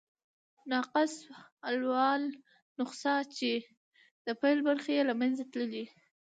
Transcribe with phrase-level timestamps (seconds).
[0.71, 1.13] ناقص
[1.69, 2.23] الاول
[2.79, 3.53] نسخه، چي
[4.25, 5.85] د پيل برخي ئې له منځه تللي يي.